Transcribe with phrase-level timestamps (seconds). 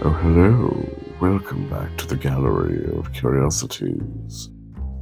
[0.00, 0.88] Oh, hello.
[1.20, 4.50] Welcome back to the Gallery of Curiosities.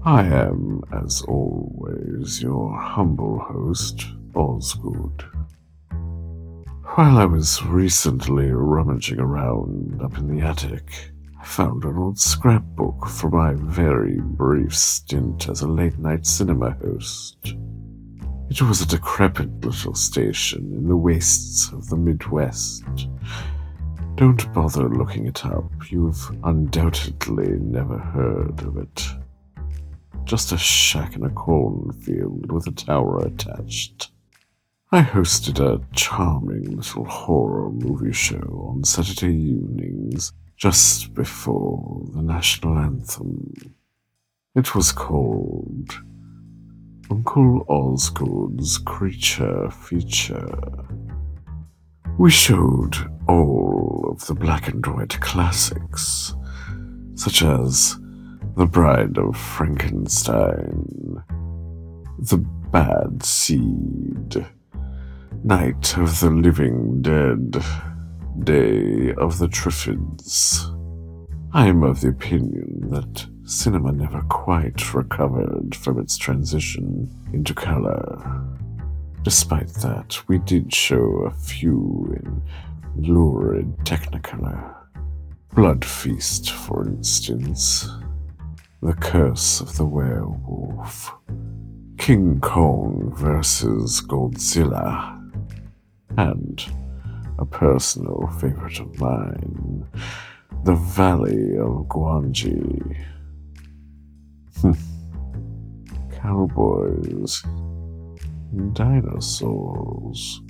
[0.04, 1.85] I am, as always,
[2.16, 5.22] your humble host, Osgood.
[6.94, 13.06] While I was recently rummaging around up in the attic, I found an old scrapbook
[13.06, 17.54] from my very brief stint as a late night cinema host.
[18.48, 22.84] It was a decrepit little station in the wastes of the Midwest.
[24.14, 25.70] Don't bother looking it up.
[25.90, 29.06] You've undoubtedly never heard of it.
[30.26, 34.10] Just a shack in a cornfield with a tower attached.
[34.90, 42.76] I hosted a charming little horror movie show on Saturday evenings just before the national
[42.76, 43.52] anthem.
[44.56, 45.92] It was called
[47.08, 50.58] Uncle Osgood's Creature Feature.
[52.18, 52.96] We showed
[53.28, 56.34] all of the black and white classics,
[57.14, 57.96] such as
[58.56, 61.22] The Bride of Frankenstein,
[62.18, 64.46] The Bad Seed,
[65.44, 67.62] Night of the Living Dead,
[68.44, 70.74] Day of the Triffids.
[71.52, 78.42] I am of the opinion that cinema never quite recovered from its transition into color.
[79.22, 82.42] Despite that, we did show a few in
[82.96, 84.74] lurid technicolor.
[85.52, 87.86] Blood Feast, for instance.
[88.86, 91.12] The Curse of the Werewolf.
[91.98, 95.12] King Kong versus Godzilla.
[96.16, 96.64] And
[97.36, 99.84] a personal favorite of mine,
[100.62, 102.96] The Valley of Gwangi.
[104.60, 104.72] Hmm.
[106.22, 107.42] Cowboys
[108.72, 110.40] dinosaurs.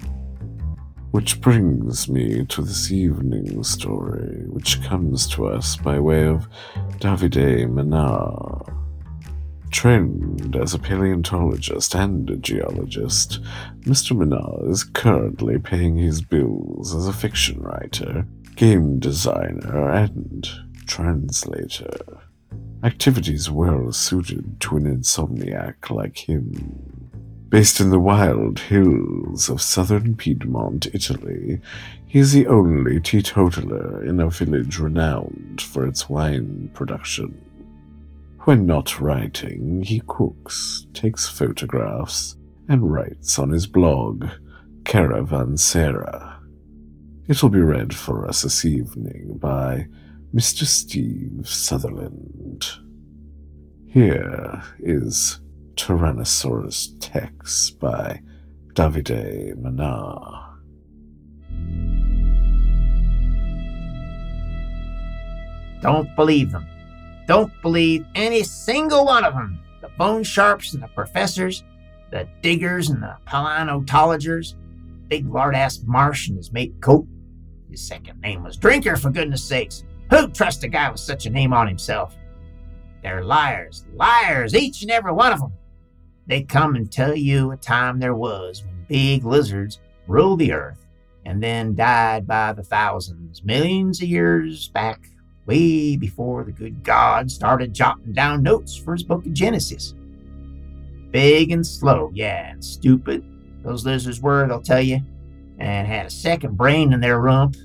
[1.12, 6.46] Which brings me to this evening's story, which comes to us by way of
[6.98, 8.72] Davide Mana.
[9.70, 13.40] Trained as a paleontologist and a geologist,
[13.80, 14.16] Mr.
[14.16, 20.48] Mana is currently paying his bills as a fiction writer, game designer, and
[20.86, 22.20] translator.
[22.84, 27.05] Activities well suited to an insomniac like him.
[27.48, 31.60] Based in the wild hills of southern Piedmont, Italy,
[32.04, 37.40] he is the only teetotaler in a village renowned for its wine production.
[38.40, 42.36] When not writing, he cooks, takes photographs,
[42.68, 44.26] and writes on his blog,
[44.82, 46.38] Karavansara.
[47.28, 49.86] It'll be read for us this evening by
[50.34, 50.64] Mr.
[50.64, 52.66] Steve Sutherland.
[53.86, 55.40] Here is
[55.76, 58.20] Tyrannosaurus Tex by
[58.74, 60.56] Davide Mana.
[65.82, 66.66] Don't believe them.
[67.26, 69.60] Don't believe any single one of them.
[69.80, 71.62] The bone sharps and the professors,
[72.10, 74.54] the diggers and the paleontologers,
[75.08, 77.06] big lard ass Marsh and his mate Cope.
[77.70, 79.84] His second name was Drinker, for goodness sakes.
[80.10, 82.16] Who'd trust a guy with such a name on himself?
[83.02, 85.52] They're liars, liars, each and every one of them.
[86.26, 90.86] They come and tell you a time there was when big lizards ruled the earth
[91.24, 95.08] and then died by the thousands, millions of years back,
[95.46, 99.94] way before the good God started jotting down notes for his book of Genesis.
[101.10, 103.24] Big and slow, yeah, and stupid,
[103.62, 105.00] those lizards were, they'll tell you,
[105.58, 107.56] and had a second brain in their rump,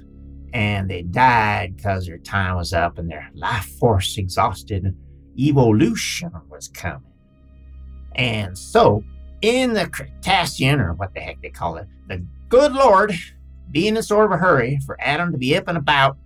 [0.54, 4.96] and they died because their time was up and their life force exhausted, and
[5.38, 7.11] evolution was coming.
[8.16, 9.04] And so,
[9.42, 13.14] in the Cretacean, or what the heck they call it, the good Lord,
[13.72, 16.18] being in sort of a hurry for Adam to be up and about,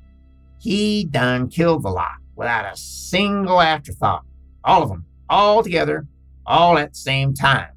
[0.60, 4.24] he done killed the lot without a single afterthought.
[4.64, 6.08] All of them, all together,
[6.46, 7.70] all at the same time.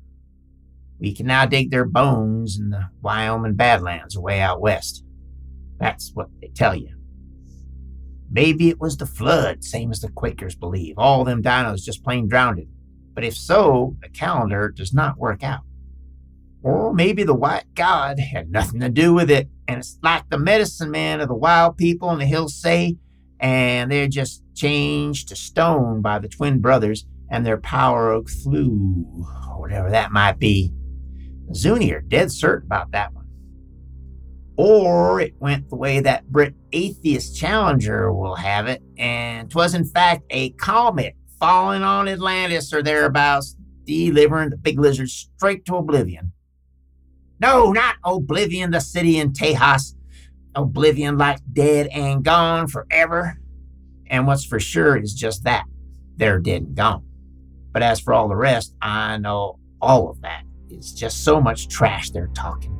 [0.98, 5.04] We can now dig their bones in the Wyoming Badlands way out west.
[5.78, 6.96] That's what they tell you.
[8.30, 10.96] Maybe it was the flood, same as the Quakers believe.
[10.98, 12.66] All them dinos just plain drowned.
[13.18, 15.62] But if so, the calendar does not work out.
[16.62, 20.38] Or maybe the white god had nothing to do with it, and it's like the
[20.38, 22.96] medicine man of the wild people in the hills say,
[23.40, 29.04] and they're just changed to stone by the twin brothers and their power oak flu,
[29.56, 30.72] whatever that might be.
[31.52, 33.26] Zuni are dead certain about that one.
[34.56, 39.86] Or it went the way that Brit Atheist Challenger will have it, and 'twas in
[39.86, 46.32] fact a comet falling on Atlantis or thereabouts, delivering the big lizard straight to oblivion.
[47.40, 49.94] No, not oblivion, the city in Tejas.
[50.54, 53.38] Oblivion like dead and gone forever.
[54.08, 55.64] And what's for sure is just that
[56.16, 57.04] they're dead and gone.
[57.72, 61.68] But as for all the rest, I know all of that is just so much
[61.68, 62.76] trash they're talking.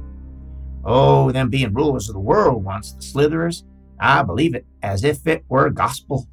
[0.85, 3.63] Oh, them being rulers of the world once, the Slitherers,
[4.01, 6.27] I believe it as if it were gospel.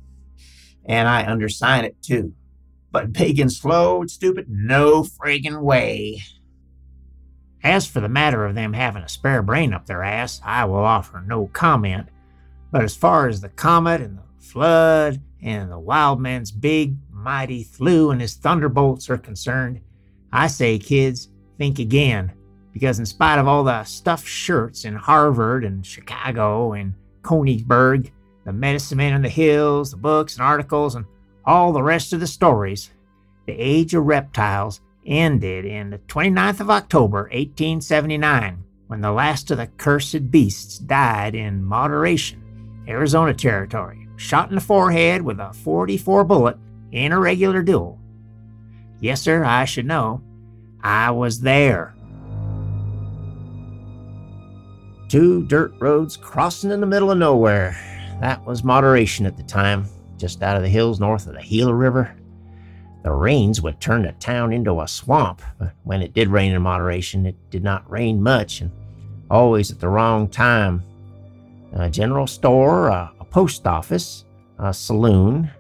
[0.86, 2.34] And I undersign it too.
[2.92, 6.22] But big and slow and stupid, no friggin' way.
[7.64, 10.76] As for the matter of them having a spare brain up their ass, I will
[10.76, 12.08] offer no comment.
[12.72, 17.64] But as far as the comet and the flood and the wild man's big, mighty
[17.64, 19.82] Thlu and his thunderbolts are concerned,
[20.32, 22.34] I say, kids, think again.
[22.72, 26.94] Because in spite of all the stuffed shirts in Harvard and Chicago and
[27.24, 28.12] Konigsberg,
[28.46, 31.06] the medicine men on the hills, the books and articles, and
[31.44, 32.92] all the rest of the stories,
[33.46, 39.58] the age of reptiles ended in the 29th of October, 1879, when the last of
[39.58, 42.42] the cursed beasts died in Moderation,
[42.88, 46.58] Arizona Territory, shot in the forehead with a 44 bullet
[46.92, 48.00] in a regular duel.
[49.00, 50.22] Yes, sir, I should know.
[50.82, 51.96] I was there.
[55.10, 57.95] Two dirt roads crossing in the middle of nowhere.
[58.22, 59.86] That was moderation at the time,
[60.18, 62.16] just out of the hills north of the Gila River.
[63.04, 66.62] The rains would turn the town into a swamp, but when it did rain in
[66.62, 68.72] moderation, it did not rain much and
[69.30, 70.82] always at the wrong time.
[71.74, 74.26] A general store, a, a post office,
[74.58, 75.52] a saloon,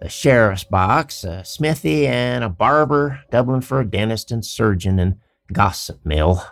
[0.00, 5.16] the sheriff's box, a smithy, and a barber, Dublin for a dentist and surgeon and
[5.52, 6.44] gossip mill.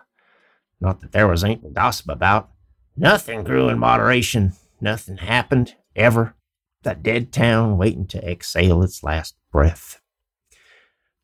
[0.81, 2.51] Not that there was ain't to gossip about.
[2.97, 4.53] Nothing grew in moderation.
[4.83, 6.35] Nothing happened, ever.
[6.83, 10.01] The dead town waiting to exhale its last breath.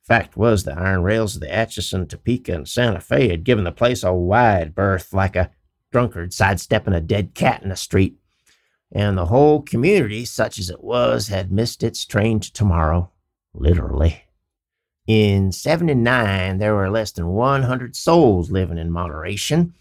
[0.00, 3.72] Fact was, the iron rails of the Atchison, Topeka, and Santa Fe had given the
[3.72, 5.50] place a wide berth, like a
[5.90, 8.16] drunkard sidestepping a dead cat in the street.
[8.92, 13.10] And the whole community, such as it was, had missed its train to tomorrow,
[13.52, 14.22] literally.
[15.08, 19.74] In 79, there were less than 100 souls living in moderation,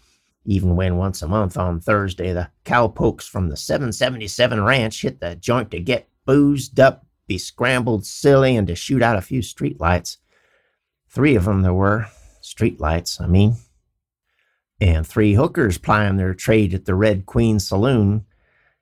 [0.48, 5.36] even when once a month on Thursday the cowpokes from the 777 ranch hit the
[5.36, 10.16] joint to get boozed up, be scrambled silly, and to shoot out a few streetlights.
[11.10, 12.06] Three of them there were,
[12.42, 13.56] streetlights, I mean.
[14.80, 18.24] And three hookers plying their trade at the Red Queen Saloon.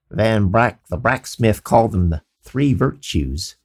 [0.08, 3.56] Van Brack, the blacksmith, called them the three virtues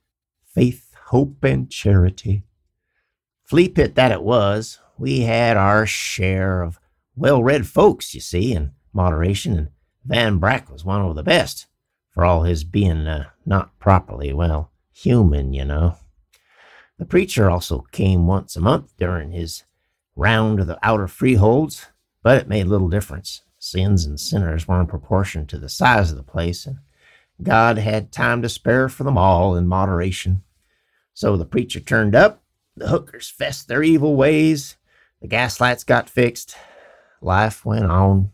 [0.44, 2.42] faith, hope, and charity.
[3.44, 6.80] Flea pit that it was, we had our share of
[7.16, 9.70] well read folks, you see, in moderation, and
[10.06, 11.68] Van Brack was one of the best,
[12.10, 15.96] for all his being uh, not properly, well, human, you know.
[16.98, 19.64] The preacher also came once a month during his
[20.16, 21.88] round of the outer freeholds,
[22.24, 23.42] but it made little difference.
[23.58, 26.78] Sins and sinners were in proportion to the size of the place, and
[27.42, 30.44] God had time to spare for them all in moderation.
[31.14, 32.44] So the preacher turned up,
[32.76, 34.78] the hookers fessed their evil ways,
[35.22, 36.56] the gaslights got fixed,
[37.22, 38.32] life went on.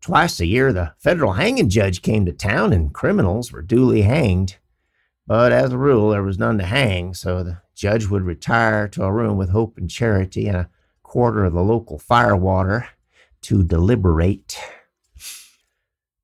[0.00, 4.56] Twice a year, the federal hanging judge came to town and criminals were duly hanged.
[5.26, 9.04] But as a rule, there was none to hang, so the judge would retire to
[9.04, 10.70] a room with hope and charity and a
[11.02, 12.88] quarter of the local firewater
[13.42, 14.58] to deliberate.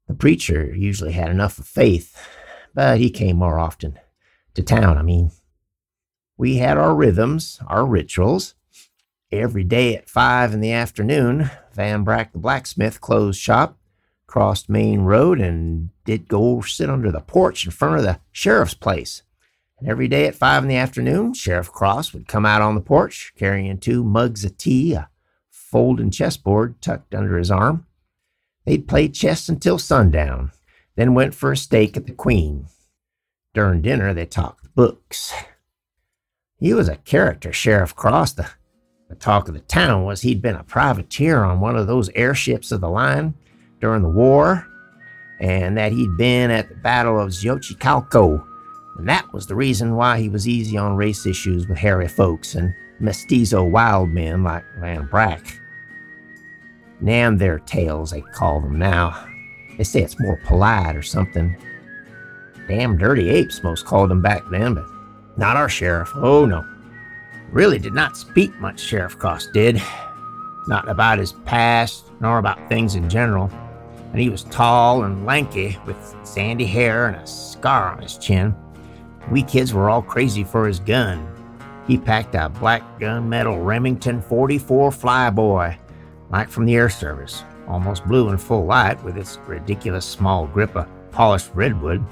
[0.07, 2.17] The preacher usually had enough of faith,
[2.75, 3.99] but he came more often.
[4.55, 5.33] To town, I mean.
[6.37, 8.55] We had our rhythms, our rituals.
[9.35, 13.76] Every day at five in the afternoon, Van Brack the blacksmith closed shop,
[14.29, 18.75] crossed Main Road, and did go sit under the porch in front of the sheriff's
[18.75, 19.25] place.
[19.81, 22.81] And every day at five in the afternoon, Sheriff Cross would come out on the
[22.81, 25.09] porch carrying two mugs of tea, a
[25.50, 27.87] folding chessboard tucked under his arm.
[28.64, 30.53] They'd play chess until sundown,
[30.95, 32.67] then went for a steak at the Queen.
[33.53, 35.35] During dinner, they talked books.
[36.57, 38.35] He was a character, Sheriff Cross.
[38.35, 38.49] The,
[39.14, 42.73] the talk of the town was he'd been a privateer on one of those airships
[42.73, 43.35] of the line
[43.80, 44.66] during the war,
[45.40, 48.44] and that he'd been at the Battle of Xochicalco,
[48.99, 52.54] and that was the reason why he was easy on race issues with hairy folks
[52.54, 55.61] and mestizo wild men like Van Brack.
[57.02, 59.26] Neanderthals, they call them now.
[59.76, 61.56] They say it's more polite or something.
[62.68, 64.87] Damn dirty apes, most called them back then, but
[65.37, 66.11] Not our sheriff.
[66.14, 66.64] Oh, no.
[67.54, 69.80] Really did not speak much, Sheriff Cross did.
[70.66, 73.49] Not about his past, nor about things in general.
[74.11, 78.56] And he was tall and lanky, with sandy hair and a scar on his chin.
[79.30, 81.25] We kids were all crazy for his gun.
[81.87, 85.76] He packed a black gunmetal Remington 44 Flyboy,
[86.30, 90.75] like from the Air Service, almost blue in full light with its ridiculous small grip
[90.75, 92.04] of polished redwood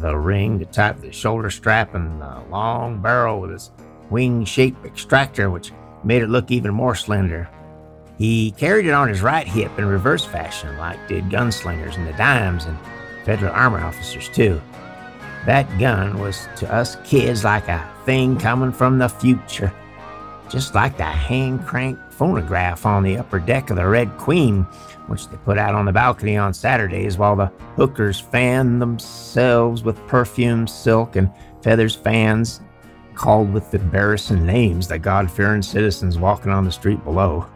[0.00, 3.70] the ring to type the shoulder strap and the long barrel with its
[4.10, 5.72] wing shaped extractor, which
[6.04, 7.48] made it look even more slender.
[8.18, 12.12] He carried it on his right hip in reverse fashion, like did gunslingers and the
[12.12, 12.78] dimes and
[13.24, 14.60] federal army officers, too.
[15.44, 19.72] That gun was to us kids like a thing coming from the future,
[20.48, 24.66] just like the hand crank phonograph on the upper deck of the Red Queen
[25.06, 30.04] which they put out on the balcony on Saturdays while the hookers fanned themselves with
[30.06, 31.30] perfume, silk, and
[31.62, 32.60] feathers fans
[33.16, 37.46] called with the embarrassing names the God fearing citizens walking on the street below.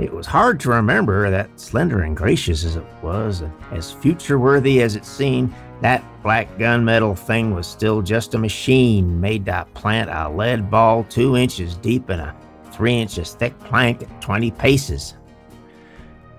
[0.00, 4.38] It was hard to remember that, slender and gracious as it was, and as future
[4.38, 9.66] worthy as it seemed, that black gunmetal thing was still just a machine made to
[9.74, 12.34] plant a lead ball two inches deep in a
[12.72, 15.14] three inches thick plank at 20 paces.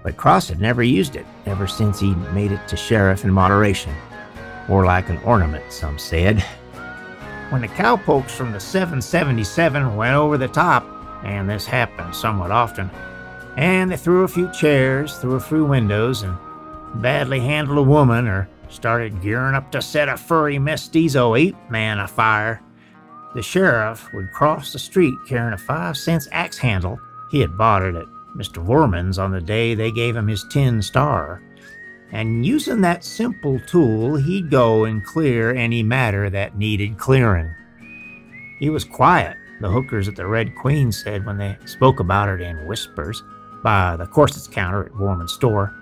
[0.03, 3.93] But Cross had never used it ever since he made it to sheriff in moderation,
[4.69, 6.43] or like an ornament, some said.
[7.49, 10.85] When the cowpokes from the 777 went over the top,
[11.23, 12.89] and this happened somewhat often,
[13.57, 16.37] and they threw a few chairs through a few windows and
[16.95, 21.99] badly handled a woman or started gearing up to set a furry mestizo ape man
[21.99, 22.61] afire,
[23.35, 26.99] the sheriff would cross the street carrying a five cents axe handle
[27.31, 28.63] he had bought it at Mr.
[28.63, 31.41] Warman's on the day they gave him his tin star.
[32.11, 37.53] And using that simple tool, he'd go and clear any matter that needed clearing.
[38.59, 42.41] He was quiet, the hookers at the Red Queen said when they spoke about it
[42.41, 43.23] in whispers
[43.63, 45.75] by the corsets counter at Warman's store,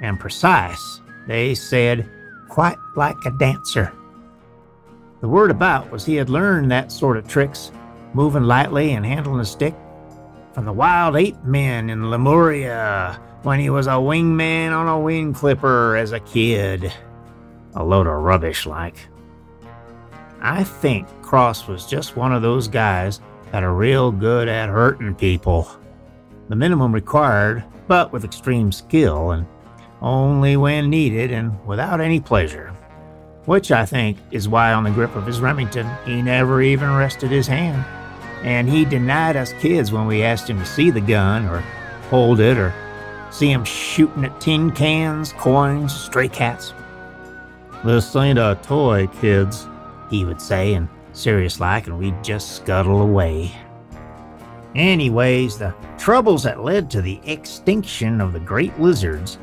[0.00, 2.08] and precise, they said,
[2.48, 3.92] quite like a dancer.
[5.20, 7.70] The word about was he had learned that sort of tricks,
[8.12, 9.74] moving lightly and handling a stick
[10.52, 15.32] from the wild ape men in Lemuria when he was a wingman on a wing
[15.32, 16.92] clipper as a kid.
[17.74, 18.96] A load of rubbish, like.
[20.40, 23.20] I think Cross was just one of those guys
[23.50, 25.68] that are real good at hurting people.
[26.48, 29.46] The minimum required, but with extreme skill, and
[30.00, 32.68] only when needed and without any pleasure.
[33.46, 37.30] Which I think is why, on the grip of his Remington, he never even rested
[37.30, 37.84] his hand
[38.42, 41.60] and he denied us kids when we asked him to see the gun or
[42.10, 42.74] hold it or
[43.32, 46.74] see him shooting at tin cans, coins, stray cats.
[47.84, 49.66] This ain't a toy, kids,
[50.10, 53.50] he would say, and serious like, and we'd just scuttle away.
[54.74, 59.38] Anyways, the troubles that led to the extinction of the great lizards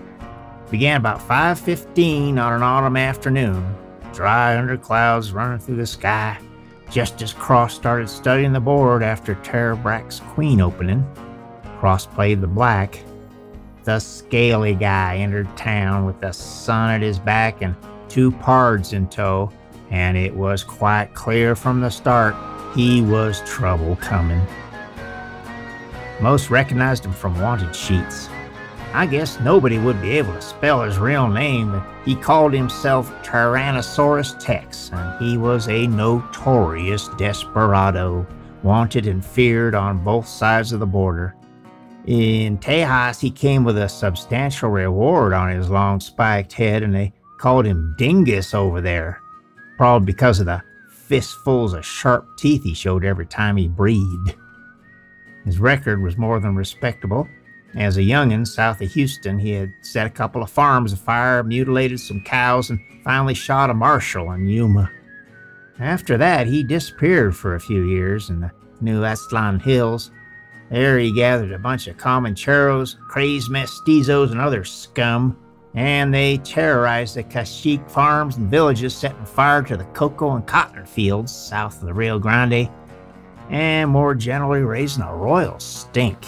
[0.71, 3.75] began about 5:15 on an autumn afternoon.
[4.13, 6.37] Dry under clouds running through the sky,
[6.89, 11.05] just as Cross started studying the board after Tara Brack's Queen opening,
[11.79, 13.03] Cross played the black.
[13.83, 17.75] The scaly guy entered town with the sun at his back and
[18.07, 19.51] two pards in tow,
[19.89, 22.35] and it was quite clear from the start
[22.75, 24.41] he was trouble coming.
[26.21, 28.29] Most recognized him from wanted sheets.
[28.93, 33.09] I guess nobody would be able to spell his real name, but he called himself
[33.23, 38.25] Tyrannosaurus Tex, and he was a notorious desperado,
[38.63, 41.35] wanted and feared on both sides of the border.
[42.09, 47.13] In Tejas, he came with a substantial reward on his long spiked head, and they
[47.37, 49.21] called him Dingus over there,
[49.77, 54.33] probably because of the fistfuls of sharp teeth he showed every time he breathed.
[55.45, 57.27] His record was more than respectable.
[57.75, 61.99] As a youngin' south of Houston, he had set a couple of farms afire, mutilated
[61.99, 64.89] some cows, and finally shot a marshal in Yuma.
[65.77, 68.49] After that, he disappeared for a few years in the
[68.81, 70.09] New Aztlan Hills.
[70.69, 75.37] There he gathered a bunch of Comancheros, crazed mestizos, and other scum,
[75.73, 80.85] and they terrorized the Cacique farms and villages, setting fire to the cocoa and cotton
[80.85, 82.69] fields south of the Rio Grande,
[83.49, 86.27] and more generally raising a royal stink.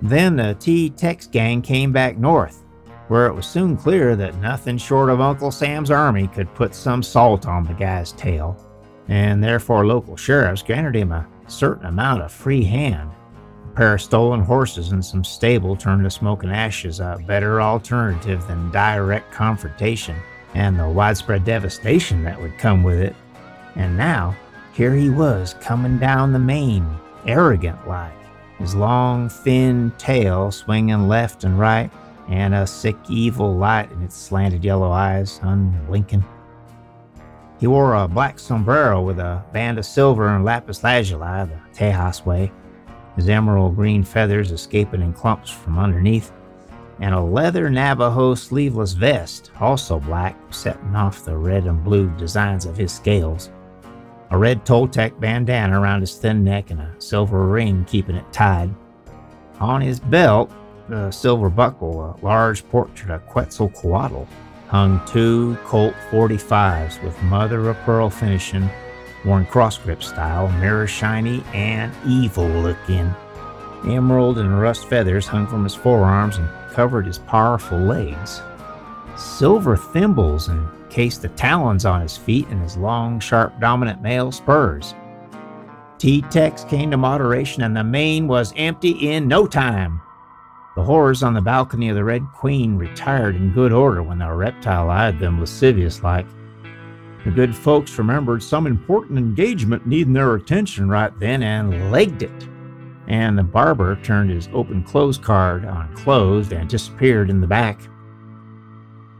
[0.00, 2.64] Then the T Tex gang came back north,
[3.08, 7.02] where it was soon clear that nothing short of Uncle Sam's army could put some
[7.02, 8.56] salt on the guy's tail,
[9.08, 13.10] and therefore local sheriffs granted him a certain amount of free hand.
[13.74, 18.46] Pair of stolen horses and some stable turned to smoke and ashes a better alternative
[18.46, 20.16] than direct confrontation
[20.54, 23.16] and the widespread devastation that would come with it.
[23.74, 24.36] And now,
[24.74, 26.86] here he was coming down the main,
[27.26, 28.12] arrogant like,
[28.58, 31.90] his long, thin tail swinging left and right,
[32.28, 36.24] and a sick, evil light in its slanted yellow eyes, unblinking.
[37.58, 42.26] He wore a black sombrero with a band of silver and lapis lazuli, the Tejas
[42.26, 42.52] way,
[43.16, 46.32] his emerald green feathers escaping in clumps from underneath,
[47.00, 52.64] and a leather Navajo sleeveless vest, also black, setting off the red and blue designs
[52.64, 53.50] of his scales.
[54.30, 58.74] A red Toltec bandana around his thin neck and a silver ring keeping it tied.
[59.60, 60.50] On his belt,
[60.88, 64.26] the silver buckle, a large portrait of Quetzalcoatl,
[64.68, 68.70] hung two Colt 45s with mother of pearl finishing,
[69.24, 73.14] worn cross grip style, mirror shiny and evil looking.
[73.86, 78.40] Emerald and rust feathers hung from his forearms and covered his powerful legs.
[79.16, 84.94] Silver thimbles encased the talons on his feet and his long, sharp, dominant male spurs.
[85.98, 90.00] T-Tex came to moderation and the main was empty in no time.
[90.74, 94.32] The horrors on the balcony of the Red Queen retired in good order when the
[94.32, 96.26] reptile eyed them lascivious like.
[97.24, 102.48] The good folks remembered some important engagement needing their attention right then and legged it
[103.08, 107.80] and the barber turned his open clothes card on closed and disappeared in the back.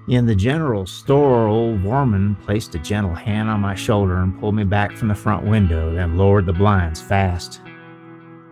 [0.09, 4.55] In the general store, old Warman placed a gentle hand on my shoulder and pulled
[4.55, 7.61] me back from the front window, then lowered the blinds fast.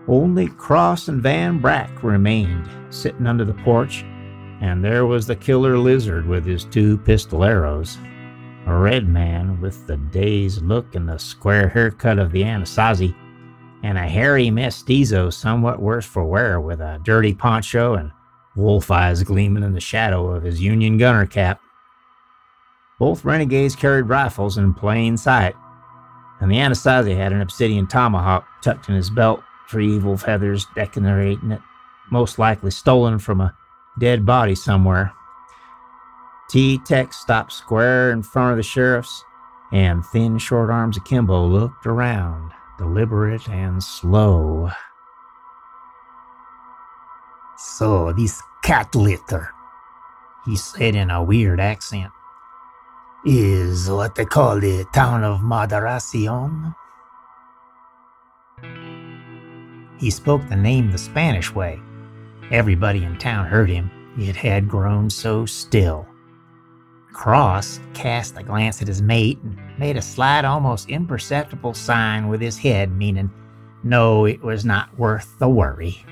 [0.06, 4.04] Only Cross and Van Brack remained, sitting under the porch,
[4.60, 7.96] and there was the killer lizard with his two pistoleros.
[8.66, 13.14] A red man with the dazed look and the square haircut of the Anasazi
[13.82, 18.12] and a hairy mestizo somewhat worse for wear with a dirty poncho and
[18.56, 21.60] wolf eyes gleaming in the shadow of his Union gunner cap.
[22.98, 25.54] Both renegades carried rifles in plain sight,
[26.40, 31.52] and the Anasazi had an obsidian tomahawk tucked in his belt, three evil feathers decorating
[31.52, 31.60] it,
[32.10, 33.56] most likely stolen from a
[33.98, 35.12] dead body somewhere.
[36.50, 39.24] T-Tex stopped square in front of the sheriff's,
[39.72, 44.68] and thin, short arms akimbo looked around deliberate and slow.
[47.56, 49.50] So, this cat litter,
[50.44, 52.10] he said in a weird accent,
[53.24, 56.74] is what they call the town of Moderacion.
[59.98, 61.80] He spoke the name the Spanish way.
[62.50, 63.90] Everybody in town heard him.
[64.18, 66.09] It had grown so still.
[67.12, 72.40] Cross cast a glance at his mate and made a slight, almost imperceptible sign with
[72.40, 73.30] his head, meaning,
[73.82, 76.04] no, it was not worth the worry.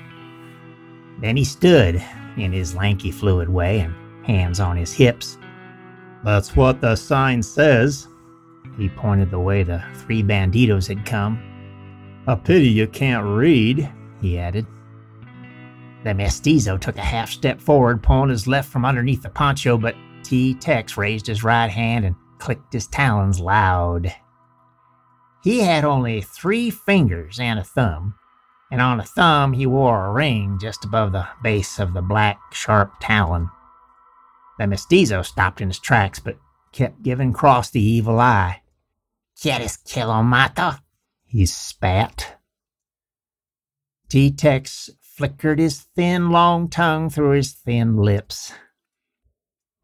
[1.21, 2.03] Then he stood,
[2.37, 5.37] in his lanky, fluid way, and hands on his hips.
[6.23, 8.07] That's what the sign says.
[8.77, 11.41] He pointed the way the three banditos had come.
[12.27, 13.89] A pity you can't read,
[14.21, 14.65] he added.
[16.03, 19.95] The mestizo took a half step forward, pulling his left from underneath the poncho, but
[20.29, 20.53] T.
[20.53, 24.13] Tex raised his right hand and clicked his talons loud.
[25.43, 28.13] He had only three fingers and a thumb,
[28.71, 32.37] and on the thumb he wore a ring just above the base of the black,
[32.51, 33.49] sharp talon.
[34.59, 36.37] The mestizo stopped in his tracks, but
[36.73, 38.61] kept giving Cross the evil eye.
[39.35, 40.73] ¿Quieres que lo mato?
[41.25, 42.37] he spat.
[44.09, 48.53] T-Tex flickered his thin, long tongue through his thin lips.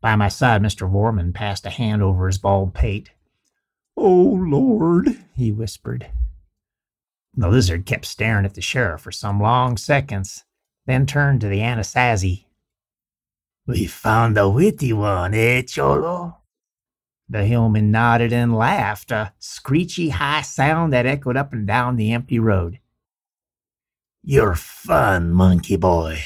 [0.06, 0.88] By my side, Mr.
[0.88, 3.10] Warman passed a hand over his bald pate.
[3.98, 6.12] Oh, Lord, he whispered.
[7.34, 10.44] The lizard kept staring at the sheriff for some long seconds,
[10.86, 12.46] then turned to the Anasazi.
[13.66, 16.38] We found a witty one, eh, Cholo?
[17.28, 22.14] The hillman nodded and laughed, a screechy high sound that echoed up and down the
[22.14, 22.78] empty road.
[24.22, 26.20] You're fun, monkey boy,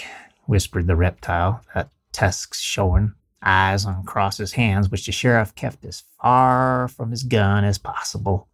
[0.47, 3.13] whispered the reptile, that tusks showing
[3.43, 8.49] eyes on Cross's hands, which the sheriff kept as far from his gun as possible.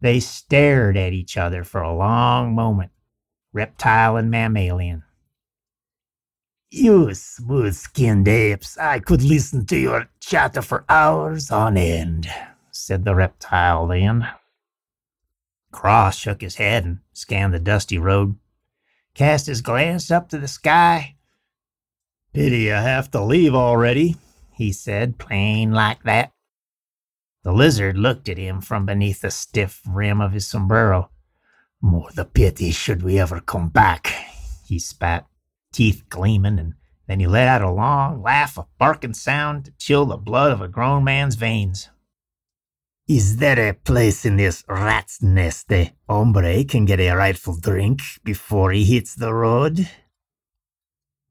[0.00, 2.92] They stared at each other for a long moment,
[3.52, 5.02] reptile and mammalian.
[6.70, 12.30] You smooth skinned apes, I could listen to your chatter for hours on end,
[12.70, 14.28] said the reptile then.
[15.72, 18.36] Cross shook his head and scanned the dusty road,
[19.14, 21.16] cast his glance up to the sky,
[22.38, 24.14] Pity I have to leave already,
[24.52, 26.30] he said, plain like that.
[27.42, 31.10] The lizard looked at him from beneath the stiff rim of his sombrero.
[31.82, 34.14] More the pity should we ever come back,
[34.64, 35.26] he spat,
[35.72, 36.74] teeth gleaming, and
[37.08, 40.60] then he let out a long laugh of barking sound to chill the blood of
[40.60, 41.88] a grown man's veins.
[43.08, 48.00] Is there a place in this rat's nest the hombre can get a rightful drink
[48.22, 49.88] before he hits the road?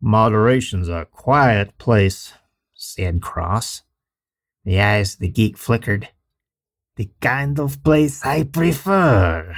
[0.01, 2.33] Moderation's a quiet place,
[2.73, 3.83] said Cross.
[4.63, 6.09] The eyes of the geek flickered.
[6.97, 9.55] The kind of place I prefer,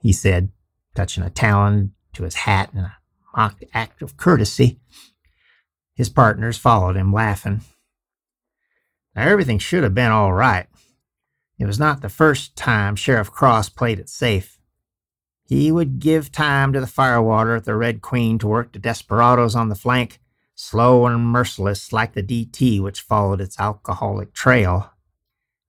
[0.00, 0.50] he said,
[0.94, 2.96] touching a talon to his hat in a
[3.36, 4.78] mock act of courtesy.
[5.94, 7.62] His partners followed him, laughing.
[9.14, 10.66] Now, everything should have been all right.
[11.58, 14.59] It was not the first time Sheriff Cross played it safe.
[15.50, 19.56] He would give time to the firewater at the Red Queen to work the desperadoes
[19.56, 20.20] on the flank,
[20.54, 24.92] slow and merciless like the DT which followed its alcoholic trail.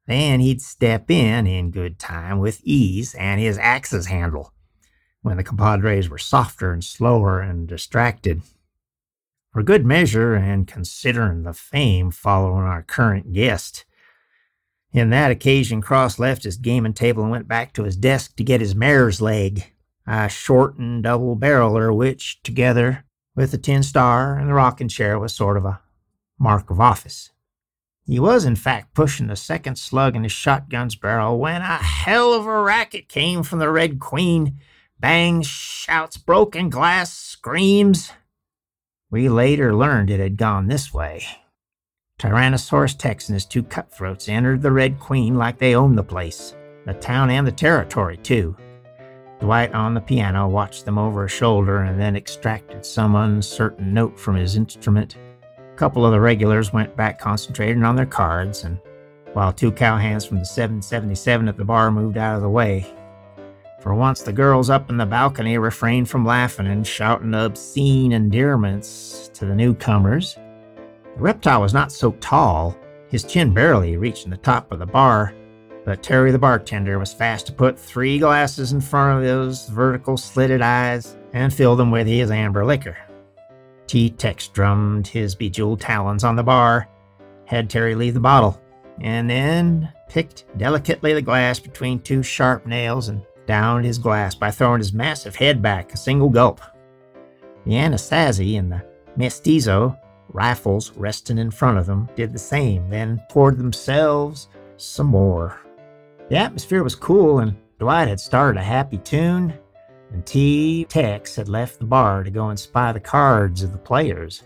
[0.06, 4.54] Then he'd step in in good time with ease and his axe's handle
[5.24, 8.44] when the compadres were softer and slower and distracted.
[9.52, 13.86] For good measure, and considering the fame following our current guest,
[14.94, 18.44] in that occasion, Cross left his gaming table and went back to his desk to
[18.44, 19.72] get his mare's leg,
[20.06, 25.34] a shortened double barreler, which, together with the tin star and the rocking chair, was
[25.34, 25.80] sort of a
[26.38, 27.32] mark of office.
[28.06, 32.34] He was, in fact, pushing the second slug in his shotgun's barrel when a hell
[32.34, 34.60] of a racket came from the Red Queen.
[35.00, 38.12] Bangs, shouts, broken glass, screams.
[39.10, 41.24] We later learned it had gone this way.
[42.22, 46.56] Tyrannosaurus Tex and his two cutthroats entered the Red Queen like they owned the place,
[46.86, 48.56] the town and the territory, too.
[49.40, 54.20] Dwight on the piano watched them over his shoulder and then extracted some uncertain note
[54.20, 55.18] from his instrument.
[55.58, 58.80] A couple of the regulars went back concentrating on their cards, and
[59.34, 62.86] while two cowhands from the 777 at the bar moved out of the way,
[63.80, 69.32] for once, the girls up in the balcony refrained from laughing and shouting obscene endearments
[69.34, 70.38] to the newcomers.
[71.16, 72.78] The reptile was not so tall,
[73.10, 75.34] his chin barely reaching the top of the bar,
[75.84, 80.16] but Terry the bartender was fast to put three glasses in front of those vertical
[80.18, 82.98] slitted eyes and fill them with his amber liquor.
[83.88, 86.88] T Tex drummed his bejeweled talons on the bar,
[87.46, 88.62] had Terry leave the bottle,
[89.02, 94.52] and then picked delicately the glass between two sharp nails and downed his glass by
[94.52, 96.62] throwing his massive head back a single gulp.
[97.66, 98.86] The Anasazi and the
[99.18, 99.98] Mestizo,
[100.34, 105.60] rifles resting in front of them, did the same, then poured themselves some more.
[106.30, 109.54] The atmosphere was cool, and Dwight had started a happy tune,
[110.12, 110.86] and T.
[110.86, 114.44] Tex had left the bar to go and spy the cards of the players.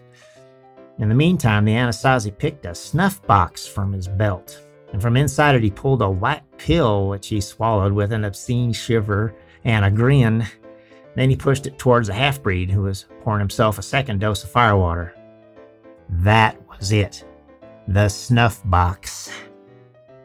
[0.99, 5.55] In the meantime, the Anasazi picked a snuff box from his belt and from inside
[5.55, 9.91] it he pulled a white pill which he swallowed with an obscene shiver and a
[9.91, 10.45] grin.
[11.15, 14.43] Then he pushed it towards the half breed who was pouring himself a second dose
[14.43, 15.14] of firewater.
[16.09, 17.25] That was it.
[17.87, 19.31] The snuff box.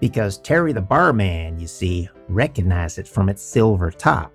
[0.01, 4.35] Because Terry the barman, you see, recognized it from its silver top.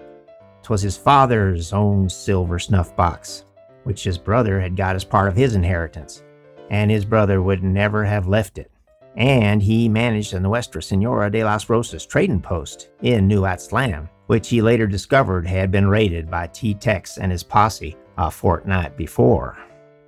[0.63, 3.45] 'Twas his father's own silver snuff box,
[3.83, 6.23] which his brother had got as part of his inheritance,
[6.69, 8.71] and his brother would never have left it
[9.17, 14.49] and he managed the Nuestra Senora de las Rosas trading post in New Aztlan, which
[14.49, 19.57] he later discovered had been raided by T Tex and his posse a fortnight before.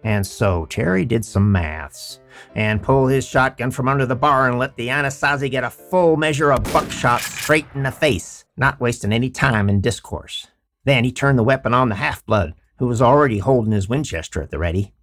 [0.07, 2.21] And so Terry did some maths
[2.55, 6.15] and pulled his shotgun from under the bar and let the Anasazi get a full
[6.15, 10.47] measure of buckshot straight in the face, not wasting any time in discourse.
[10.85, 14.41] Then he turned the weapon on the half blood, who was already holding his Winchester
[14.41, 14.93] at the ready,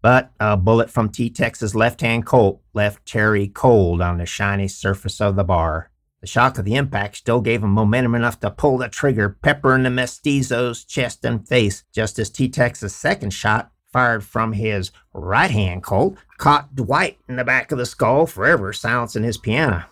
[0.00, 4.68] but a bullet from T Tex's left hand Colt left Terry cold on the shiny
[4.68, 5.90] surface of the bar.
[6.20, 9.82] The shock of the impact still gave him momentum enough to pull the trigger, peppering
[9.82, 15.50] the mestizo's chest and face, just as T Tex's second shot, fired from his right
[15.50, 19.86] hand Colt, caught Dwight in the back of the skull, forever silencing his piano.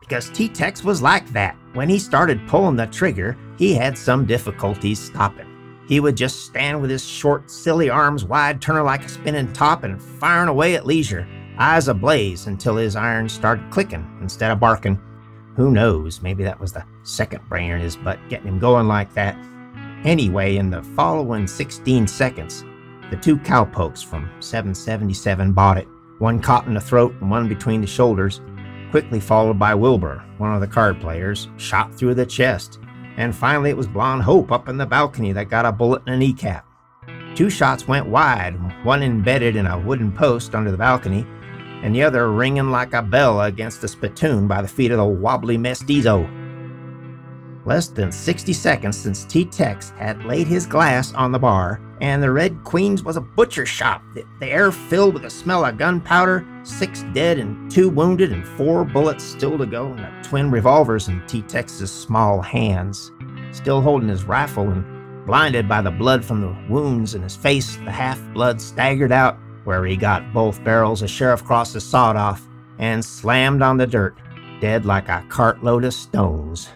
[0.00, 1.56] Because T Tex was like that.
[1.72, 5.46] When he started pulling the trigger, he had some difficulties stopping.
[5.86, 9.84] He would just stand with his short, silly arms wide, turning like a spinning top,
[9.84, 11.24] and firing away at leisure,
[11.56, 15.00] eyes ablaze until his irons started clicking instead of barking.
[15.54, 16.22] Who knows?
[16.22, 19.36] Maybe that was the second brain in his butt getting him going like that.
[20.02, 22.64] Anyway, in the following 16 seconds,
[23.10, 25.88] the two cowpokes from 777 bought it,
[26.18, 28.40] one caught in the throat and one between the shoulders,
[28.90, 32.78] quickly followed by Wilbur, one of the card players, shot through the chest.
[33.16, 36.14] And finally, it was Blonde Hope up in the balcony that got a bullet in
[36.14, 36.66] a kneecap.
[37.34, 41.26] Two shots went wide, one embedded in a wooden post under the balcony,
[41.82, 45.04] and the other ringing like a bell against the spittoon by the feet of the
[45.04, 46.28] wobbly mestizo.
[47.64, 52.22] Less than 60 seconds since T Tex had laid his glass on the bar, and
[52.22, 54.02] the Red Queen's was a butcher shop.
[54.12, 58.46] The, the air filled with the smell of gunpowder, six dead and two wounded, and
[58.46, 63.10] four bullets still to go, and twin revolvers in T Tex's small hands.
[63.52, 64.84] Still holding his rifle and
[65.24, 69.38] blinded by the blood from the wounds in his face, the half blood staggered out
[69.64, 72.46] where he got both barrels of Sheriff Cross's sawed off
[72.78, 74.14] and slammed on the dirt,
[74.60, 76.68] dead like a cartload of stones.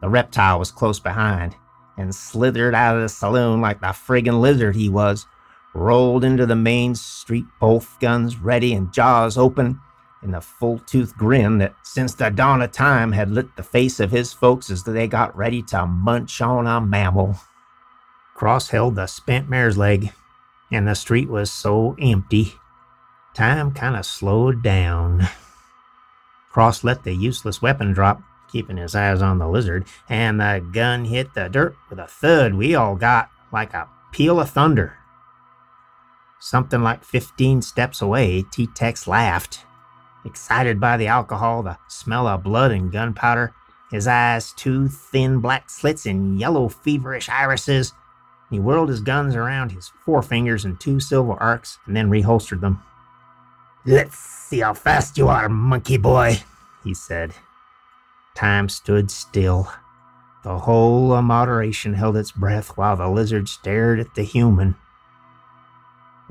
[0.00, 1.56] The reptile was close behind
[1.98, 5.26] and slithered out of the saloon like the friggin' lizard he was,
[5.74, 9.80] rolled into the main street, both guns ready and jaws open,
[10.22, 14.00] in the full toothed grin that since the dawn of time had lit the face
[14.00, 17.36] of his folks as they got ready to munch on a mammal.
[18.34, 20.12] Cross held the spent mare's leg,
[20.70, 22.54] and the street was so empty.
[23.34, 25.28] Time kind of slowed down.
[26.50, 31.04] Cross let the useless weapon drop keeping his eyes on the lizard, and the gun
[31.04, 34.96] hit the dirt with a thud we all got like a peal of thunder.
[36.40, 39.64] Something like 15 steps away, T Tex laughed.
[40.24, 43.54] Excited by the alcohol, the smell of blood and gunpowder,
[43.90, 47.92] his eyes two thin black slits and yellow feverish irises,
[48.50, 52.82] he whirled his guns around his forefingers in two silver arcs and then reholstered them.
[53.84, 56.42] Let's see how fast you are, monkey boy,
[56.84, 57.34] he said.
[58.38, 59.68] Time stood still.
[60.44, 64.76] The whole of moderation held its breath while the lizard stared at the human.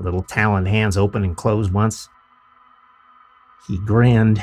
[0.00, 2.08] Little taloned hands opened and closed once.
[3.66, 4.42] He grinned.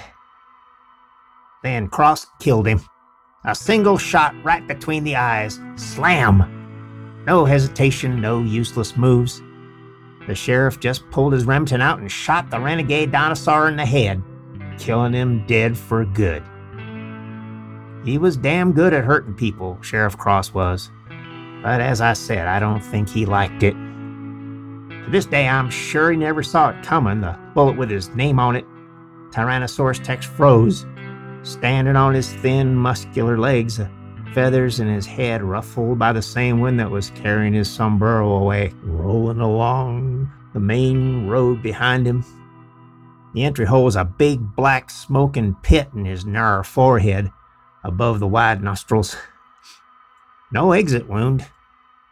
[1.64, 2.82] Then Cross killed him.
[3.46, 5.60] A single shot right between the eyes.
[5.76, 7.24] Slam!
[7.26, 9.42] No hesitation, no useless moves.
[10.28, 14.22] The sheriff just pulled his Remington out and shot the renegade dinosaur in the head,
[14.78, 16.44] killing him dead for good.
[18.06, 20.92] He was damn good at hurting people, Sheriff Cross was.
[21.64, 23.74] But as I said, I don't think he liked it.
[23.74, 28.40] To this day, I'm sure he never saw it coming, the bullet with his name
[28.40, 28.66] on it.
[29.32, 30.86] Tyrannosaurus Tex froze,
[31.42, 33.82] standing on his thin, muscular legs,
[34.36, 38.72] feathers in his head ruffled by the same wind that was carrying his sombrero away,
[38.84, 42.24] rolling along the main road behind him.
[43.34, 47.32] The entry hole was a big black smoking pit in his narrow forehead,
[47.86, 49.16] above the wide nostrils.
[50.52, 51.46] No exit wound.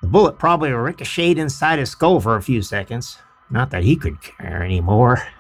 [0.02, 3.18] The bullet probably ricocheted inside his skull for a few seconds.
[3.50, 5.22] Not that he could care anymore.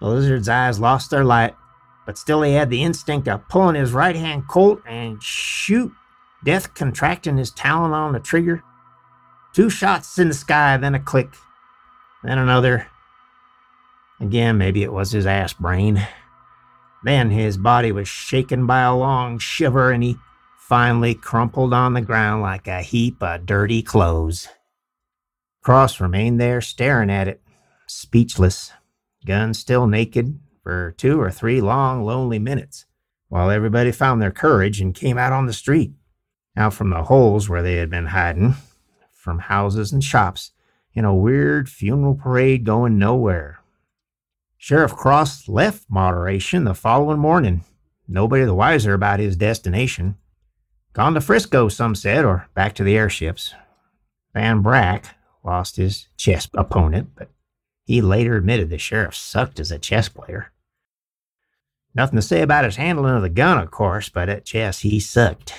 [0.00, 1.54] The lizard's eyes lost their light,
[2.06, 5.92] but still he had the instinct of pulling his right hand Colt and shoot,
[6.42, 8.64] death contracting his talon on the trigger.
[9.52, 11.34] Two shots in the sky, then a click,
[12.24, 12.86] then another.
[14.20, 16.06] Again, maybe it was his ass brain.
[17.02, 20.16] Then his body was shaken by a long shiver and he
[20.58, 24.48] finally crumpled on the ground like a heap of dirty clothes.
[25.62, 27.42] Cross remained there staring at it,
[27.86, 28.72] speechless,
[29.26, 32.86] gun still naked, for two or three long, lonely minutes,
[33.28, 35.92] while everybody found their courage and came out on the street,
[36.56, 38.54] out from the holes where they had been hiding,
[39.12, 40.52] from houses and shops,
[40.94, 43.59] in a weird funeral parade going nowhere.
[44.62, 47.64] Sheriff Cross left Moderation the following morning,
[48.06, 50.16] nobody the wiser about his destination.
[50.92, 53.54] Gone to Frisco, some said, or back to the airships.
[54.34, 57.30] Van Brack lost his chess opponent, but
[57.86, 60.52] he later admitted the sheriff sucked as a chess player.
[61.94, 65.00] Nothing to say about his handling of the gun, of course, but at chess he
[65.00, 65.54] sucked.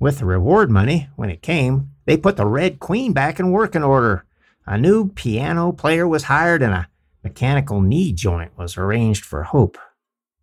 [0.00, 3.84] With the reward money, when it came, they put the Red Queen back in working
[3.84, 4.24] order.
[4.64, 6.88] A new piano player was hired and a
[7.26, 9.78] mechanical knee joint was arranged for Hope.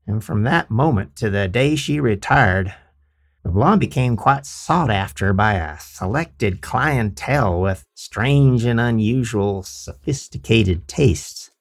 [0.06, 2.76] And from that moment to the day she retired,
[3.41, 10.89] the blonde became quite sought after by a selected clientele with strange and unusual sophisticated
[10.89, 11.52] tastes.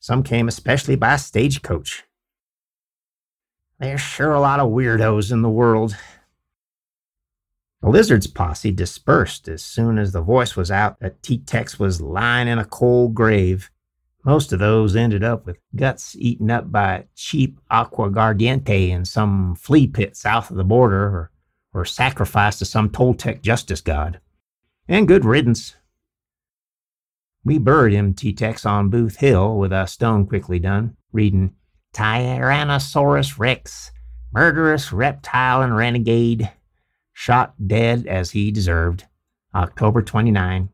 [0.00, 2.02] Some came especially by stagecoach.
[3.78, 5.96] There's sure a lot of weirdos in the world.
[7.80, 12.00] The lizard's posse dispersed as soon as the voice was out that T Tex was
[12.00, 13.70] lying in a cold grave
[14.28, 19.86] most of those ended up with guts eaten up by cheap aguardiente in some flea
[19.86, 21.30] pit south of the border or,
[21.72, 24.20] or sacrificed to some Toltec justice god.
[24.86, 25.76] And good riddance.
[27.42, 31.54] We buried him, T-Tex, on Boot Hill with a stone quickly done, reading
[31.94, 33.92] Tyrannosaurus Rex,
[34.30, 36.50] murderous reptile and renegade,
[37.14, 39.06] shot dead as he deserved,
[39.54, 40.68] October 29,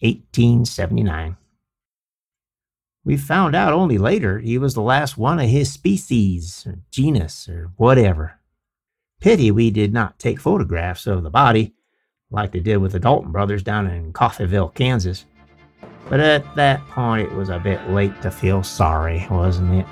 [0.00, 1.38] 1879.
[3.04, 7.48] We found out only later he was the last one of his species, or genus,
[7.48, 8.40] or whatever.
[9.20, 11.74] Pity we did not take photographs of the body,
[12.30, 15.24] like they did with the Dalton brothers down in Coffeyville, Kansas.
[16.08, 19.86] But at that point, it was a bit late to feel sorry, wasn't it?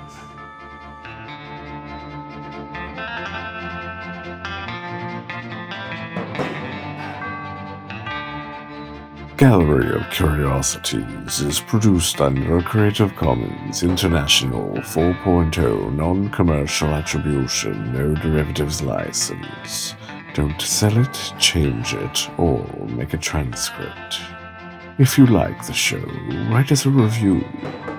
[9.39, 18.13] Gallery of Curiosities is produced under a Creative Commons International 4.0 non commercial attribution, no
[18.15, 19.95] derivatives license.
[20.33, 24.19] Don't sell it, change it, or make a transcript.
[24.97, 26.03] If you like the show,
[26.51, 27.41] write us a review.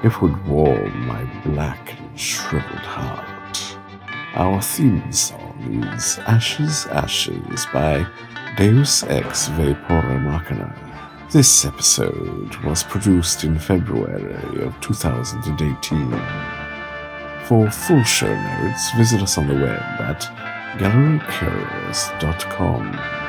[0.04, 3.78] It would warm my black and shriveled heart.
[4.34, 8.06] Our theme song is Ashes, Ashes by
[8.58, 10.89] Deus Ex Vapore Machina.
[11.32, 16.10] This episode was produced in February of 2018.
[17.44, 20.22] For full show notes, visit us on the web at
[20.80, 23.19] gallerycurious.com.